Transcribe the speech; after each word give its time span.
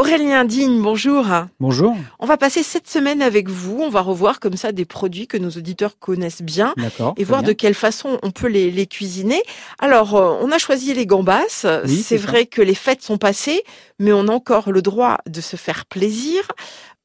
Aurélien 0.00 0.46
Digne, 0.46 0.80
bonjour. 0.80 1.26
Bonjour. 1.60 1.94
On 2.20 2.24
va 2.24 2.38
passer 2.38 2.62
cette 2.62 2.88
semaine 2.88 3.20
avec 3.20 3.50
vous. 3.50 3.82
On 3.82 3.90
va 3.90 4.00
revoir 4.00 4.40
comme 4.40 4.56
ça 4.56 4.72
des 4.72 4.86
produits 4.86 5.26
que 5.26 5.36
nos 5.36 5.50
auditeurs 5.50 5.98
connaissent 5.98 6.40
bien 6.40 6.72
et 7.18 7.24
voir 7.24 7.42
de 7.42 7.52
quelle 7.52 7.74
façon 7.74 8.18
on 8.22 8.30
peut 8.30 8.46
les, 8.46 8.86
cuisiner. 8.86 9.42
Alors, 9.78 10.16
euh, 10.16 10.38
on 10.40 10.50
a 10.52 10.56
choisi 10.56 10.94
les 10.94 11.04
gambas. 11.04 11.66
c'est 11.86 12.16
vrai 12.16 12.46
que 12.46 12.62
les 12.62 12.74
fêtes 12.74 13.02
sont 13.02 13.18
passées, 13.18 13.62
mais 13.98 14.14
on 14.14 14.26
a 14.28 14.32
encore 14.32 14.72
le 14.72 14.80
droit 14.80 15.18
de 15.26 15.42
se 15.42 15.56
faire 15.56 15.84
plaisir. 15.84 16.48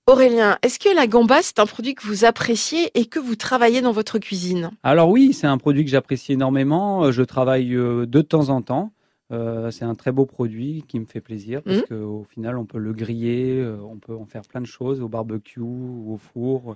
Aurélien, 0.08 0.58
est-ce 0.62 0.80
que 0.80 0.96
la 0.96 1.08
gambasse 1.08 1.48
c'est 1.48 1.60
un 1.60 1.66
produit 1.66 1.96
que 1.96 2.08
vous 2.08 2.24
appréciez 2.24 2.92
et 2.94 3.08
que 3.08 3.20
vous 3.20 3.36
travaillez 3.36 3.82
dans 3.82 3.92
votre 3.92 4.20
cuisine? 4.20 4.72
Alors 4.84 5.10
oui, 5.10 5.34
c'est 5.34 5.48
un 5.48 5.58
produit 5.58 5.84
que 5.84 5.92
j'apprécie 5.92 6.32
énormément. 6.32 7.12
Je 7.12 7.24
travaille 7.24 7.76
euh, 7.76 8.06
de 8.06 8.22
temps 8.22 8.48
en 8.48 8.62
temps. 8.62 8.92
Euh, 9.32 9.72
c'est 9.72 9.86
un 9.86 9.96
très 9.96 10.12
beau 10.12 10.26
produit 10.26 10.84
qui 10.88 11.00
me 11.00 11.06
fait 11.06 11.22
plaisir 11.22 11.62
parce 11.64 11.78
mmh. 11.78 11.86
qu'au 11.90 12.26
final, 12.30 12.58
on 12.58 12.66
peut 12.66 12.78
le 12.78 12.94
griller, 12.94 13.60
euh, 13.60 13.78
on 13.82 13.98
peut 13.98 14.16
en 14.16 14.26
faire 14.26 14.44
plein 14.44 14.62
de 14.62 14.68
choses 14.68 15.02
au 15.02 15.08
barbecue 15.08 15.60
ou 15.60 16.14
au 16.14 16.18
four. 16.18 16.76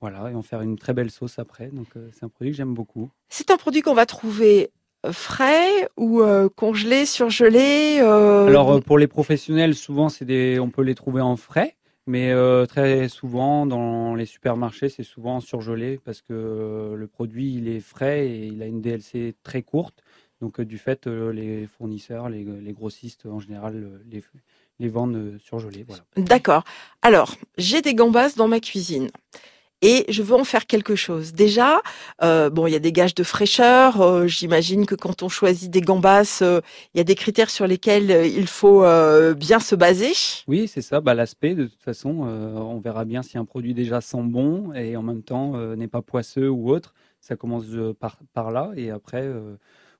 Voilà, 0.00 0.30
et 0.30 0.34
en 0.34 0.42
faire 0.42 0.62
une 0.62 0.76
très 0.76 0.92
belle 0.92 1.10
sauce 1.10 1.40
après. 1.40 1.70
Donc, 1.72 1.88
euh, 1.96 2.08
c'est 2.12 2.24
un 2.24 2.28
produit 2.28 2.52
que 2.52 2.56
j'aime 2.56 2.74
beaucoup. 2.74 3.10
C'est 3.28 3.50
un 3.50 3.56
produit 3.56 3.82
qu'on 3.82 3.94
va 3.94 4.06
trouver 4.06 4.70
frais 5.10 5.88
ou 5.96 6.22
congelé, 6.56 7.06
surgelé 7.06 7.98
Alors, 8.00 8.82
pour 8.82 8.98
les 8.98 9.06
professionnels, 9.06 9.74
souvent, 9.74 10.08
c'est 10.08 10.24
des... 10.24 10.58
on 10.60 10.70
peut 10.70 10.82
les 10.82 10.94
trouver 10.94 11.20
en 11.20 11.36
frais. 11.36 11.76
Mais 12.06 12.32
très 12.66 13.08
souvent, 13.08 13.66
dans 13.66 14.14
les 14.14 14.24
supermarchés, 14.24 14.88
c'est 14.88 15.02
souvent 15.02 15.40
surgelé 15.40 16.00
parce 16.04 16.22
que 16.22 16.94
le 16.96 17.06
produit, 17.06 17.54
il 17.54 17.68
est 17.68 17.80
frais 17.80 18.26
et 18.26 18.46
il 18.46 18.62
a 18.62 18.66
une 18.66 18.80
DLC 18.80 19.34
très 19.42 19.62
courte. 19.62 20.02
Donc, 20.40 20.60
euh, 20.60 20.64
du 20.64 20.78
fait, 20.78 21.06
euh, 21.06 21.32
les 21.32 21.66
fournisseurs, 21.66 22.28
les, 22.28 22.44
grossistes 22.72 23.26
en 23.26 23.40
général, 23.40 23.74
euh, 23.76 23.98
les, 24.10 24.22
les 24.78 24.88
vendent 24.88 25.36
surgelés. 25.42 25.84
Voilà. 25.86 26.04
D'accord. 26.16 26.64
Alors, 27.02 27.34
j'ai 27.56 27.82
des 27.82 27.94
gambas 27.94 28.34
dans 28.36 28.46
ma 28.46 28.60
cuisine 28.60 29.10
et 29.82 30.04
je 30.08 30.22
veux 30.22 30.34
en 30.34 30.44
faire 30.44 30.66
quelque 30.66 30.96
chose. 30.96 31.32
Déjà, 31.32 31.80
bon, 32.20 32.66
il 32.66 32.72
y 32.72 32.76
a 32.76 32.80
des 32.80 32.90
gages 32.90 33.14
de 33.14 33.22
fraîcheur. 33.22 34.26
J'imagine 34.26 34.86
que 34.86 34.96
quand 34.96 35.22
on 35.22 35.28
choisit 35.28 35.70
des 35.70 35.80
gambas, 35.80 36.42
il 36.42 36.98
y 36.98 37.00
a 37.00 37.04
des 37.04 37.14
critères 37.14 37.48
sur 37.48 37.64
lesquels 37.64 38.10
il 38.26 38.48
faut 38.48 38.82
bien 39.34 39.60
se 39.60 39.76
baser. 39.76 40.14
Oui, 40.48 40.66
c'est 40.66 40.82
ça. 40.82 41.00
Bah, 41.00 41.14
l'aspect, 41.14 41.54
de 41.54 41.66
toute 41.66 41.80
façon, 41.80 42.10
on 42.10 42.80
verra 42.80 43.04
bien 43.04 43.22
si 43.22 43.38
un 43.38 43.44
produit 43.44 43.72
déjà 43.72 44.00
sent 44.00 44.22
bon 44.22 44.72
et 44.74 44.96
en 44.96 45.02
même 45.02 45.22
temps 45.22 45.52
n'est 45.76 45.86
pas 45.86 46.02
poisseux 46.02 46.48
ou 46.48 46.72
autre. 46.72 46.92
Ça 47.20 47.36
commence 47.36 47.66
par, 48.00 48.18
par 48.32 48.50
là 48.50 48.72
et 48.74 48.90
après 48.90 49.30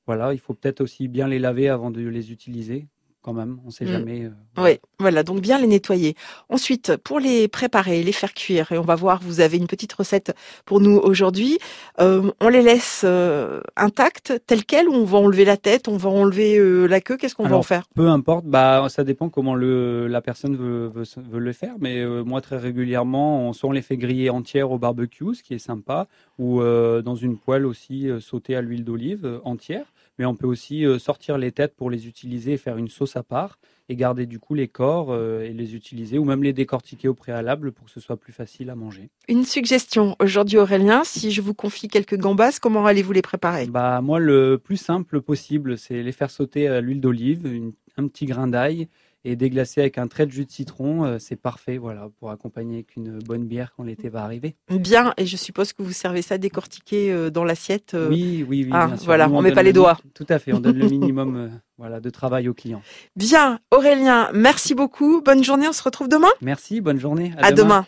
voilà, 0.08 0.32
il 0.32 0.40
faut 0.40 0.54
peut-être 0.54 0.80
aussi 0.80 1.06
bien 1.06 1.28
les 1.28 1.38
laver 1.38 1.68
avant 1.68 1.90
de 1.90 2.00
les 2.00 2.32
utiliser 2.32 2.88
quand 3.22 3.32
même, 3.34 3.58
on 3.64 3.66
ne 3.66 3.72
sait 3.72 3.84
mm. 3.84 3.88
jamais. 3.88 4.24
Euh, 4.24 4.62
oui, 4.62 4.78
voilà, 4.98 5.22
donc 5.22 5.40
bien 5.40 5.58
les 5.58 5.66
nettoyer. 5.66 6.14
Ensuite, 6.48 6.96
pour 6.96 7.18
les 7.18 7.48
préparer, 7.48 8.02
les 8.02 8.12
faire 8.12 8.32
cuire, 8.32 8.72
et 8.72 8.78
on 8.78 8.82
va 8.82 8.94
voir, 8.94 9.20
vous 9.22 9.40
avez 9.40 9.58
une 9.58 9.66
petite 9.66 9.92
recette 9.92 10.34
pour 10.64 10.80
nous 10.80 10.96
aujourd'hui. 10.96 11.58
Euh, 12.00 12.30
on 12.40 12.48
les 12.48 12.62
laisse 12.62 13.02
euh, 13.04 13.60
intactes, 13.76 14.32
telles 14.46 14.64
quelles, 14.64 14.88
ou 14.88 14.94
on 14.94 15.04
va 15.04 15.18
enlever 15.18 15.44
la 15.44 15.56
tête, 15.56 15.88
on 15.88 15.96
va 15.96 16.08
enlever 16.08 16.58
la 16.88 17.00
queue, 17.00 17.16
qu'est-ce 17.16 17.34
qu'on 17.34 17.46
va 17.46 17.56
en 17.56 17.62
faire? 17.62 17.84
Peu 17.94 18.08
importe, 18.08 18.46
bah, 18.46 18.86
ça 18.88 19.04
dépend 19.04 19.28
comment 19.28 19.54
le, 19.54 20.06
la 20.06 20.22
personne 20.22 20.56
veut, 20.56 20.90
veut, 20.94 21.38
le 21.38 21.52
faire, 21.52 21.74
mais 21.80 22.04
moi 22.24 22.40
très 22.40 22.56
régulièrement, 22.56 23.48
on, 23.48 23.52
soit 23.52 23.68
on 23.68 23.72
les 23.72 23.82
fait 23.82 23.96
griller 23.96 24.30
entières 24.30 24.70
au 24.70 24.78
barbecue, 24.78 25.34
ce 25.34 25.42
qui 25.42 25.54
est 25.54 25.58
sympa, 25.58 26.06
ou 26.38 26.62
dans 26.62 27.14
une 27.14 27.36
poêle 27.36 27.66
aussi 27.66 28.08
sauter 28.20 28.56
à 28.56 28.62
l'huile 28.62 28.84
d'olive 28.84 29.40
entière 29.44 29.84
mais 30.19 30.24
on 30.24 30.34
peut 30.34 30.47
aussi 30.47 30.84
euh, 30.84 30.98
sortir 30.98 31.38
les 31.38 31.52
têtes 31.52 31.74
pour 31.77 31.91
les 31.91 32.06
utiliser 32.06 32.52
et 32.52 32.56
faire 32.56 32.77
une 32.77 32.88
sauce 32.88 33.16
à 33.16 33.22
part 33.22 33.58
et 33.88 33.97
garder 33.97 34.27
du 34.27 34.38
coup 34.38 34.55
les 34.55 34.69
corps 34.69 35.08
euh, 35.10 35.42
et 35.42 35.52
les 35.52 35.75
utiliser 35.75 36.19
ou 36.19 36.25
même 36.25 36.42
les 36.42 36.52
décortiquer 36.52 37.08
au 37.08 37.14
préalable 37.14 37.72
pour 37.72 37.86
que 37.86 37.91
ce 37.91 38.00
soit 38.00 38.16
plus 38.16 38.33
facile 38.33 38.70
à 38.70 38.75
manger. 38.75 39.10
Une 39.28 39.44
suggestion 39.44 40.16
aujourd'hui 40.20 40.58
Aurélien, 40.58 41.05
si 41.05 41.30
je 41.30 41.41
vous 41.41 41.55
confie 41.55 41.88
quelques 41.88 42.16
gambas, 42.16 42.58
comment 42.60 42.84
allez-vous 42.84 43.12
les 43.12 43.22
préparer? 43.22 43.66
Bah 43.66 44.00
moi 44.03 44.19
le 44.19 44.59
plus 44.59 44.76
simple 44.76 45.20
possible, 45.20 45.78
c'est 45.78 46.03
les 46.03 46.12
faire 46.12 46.31
sauter 46.31 46.69
à 46.69 46.81
l'huile 46.81 47.00
d'olive, 47.00 47.72
un 47.97 48.09
petit 48.09 48.26
grain 48.26 48.47
d'ail 48.47 48.88
et 49.24 49.36
déglacer 49.36 49.80
avec 49.80 49.98
un 49.98 50.06
trait 50.06 50.26
de 50.26 50.30
jus 50.30 50.44
de 50.44 50.50
citron, 50.50 51.04
euh, 51.04 51.18
c'est 51.18 51.36
parfait, 51.36 51.76
voilà, 51.76 52.08
pour 52.18 52.30
accompagner 52.30 52.76
avec 52.76 52.96
une 52.96 53.18
bonne 53.18 53.44
bière 53.44 53.72
quand 53.76 53.82
l'été 53.82 54.08
va 54.08 54.22
arriver. 54.22 54.54
Bien, 54.70 55.12
et 55.16 55.26
je 55.26 55.36
suppose 55.36 55.72
que 55.72 55.82
vous 55.82 55.92
servez 55.92 56.22
ça 56.22 56.38
décortiqué 56.38 57.12
euh, 57.12 57.30
dans 57.30 57.44
l'assiette. 57.44 57.94
Euh. 57.94 58.08
Oui, 58.08 58.44
oui, 58.48 58.64
oui. 58.64 58.70
Ah, 58.72 58.90
voilà, 59.04 59.28
on, 59.28 59.42
ne 59.42 59.48
met 59.48 59.52
pas 59.52 59.62
les 59.62 59.72
doigts. 59.72 59.98
Tout 60.14 60.26
à 60.28 60.38
fait, 60.38 60.52
on 60.52 60.60
donne 60.60 60.78
le 60.78 60.88
minimum, 60.90 61.50
voilà, 61.76 62.00
de 62.00 62.10
travail 62.10 62.48
aux 62.48 62.54
clients. 62.54 62.82
Bien, 63.16 63.58
Aurélien, 63.70 64.30
merci 64.32 64.74
beaucoup. 64.74 65.20
Bonne 65.20 65.42
journée, 65.42 65.68
on 65.68 65.72
se 65.72 65.82
retrouve 65.82 66.08
demain? 66.08 66.30
Merci, 66.40 66.80
bonne 66.80 66.98
journée. 66.98 67.32
À, 67.38 67.52
demain. 67.52 67.86